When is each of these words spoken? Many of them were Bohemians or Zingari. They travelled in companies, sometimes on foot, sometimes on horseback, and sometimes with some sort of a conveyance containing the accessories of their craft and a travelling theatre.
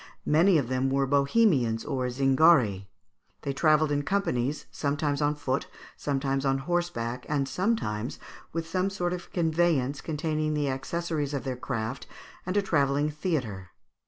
Many 0.25 0.57
of 0.57 0.67
them 0.67 0.89
were 0.89 1.05
Bohemians 1.05 1.85
or 1.85 2.07
Zingari. 2.09 2.87
They 3.43 3.53
travelled 3.53 3.91
in 3.91 4.01
companies, 4.01 4.65
sometimes 4.71 5.21
on 5.21 5.35
foot, 5.35 5.67
sometimes 5.95 6.43
on 6.43 6.57
horseback, 6.57 7.23
and 7.29 7.47
sometimes 7.47 8.17
with 8.51 8.67
some 8.67 8.89
sort 8.89 9.13
of 9.13 9.27
a 9.27 9.29
conveyance 9.29 10.01
containing 10.01 10.55
the 10.55 10.69
accessories 10.71 11.35
of 11.35 11.43
their 11.43 11.55
craft 11.55 12.07
and 12.47 12.57
a 12.57 12.63
travelling 12.63 13.11
theatre. 13.11 13.69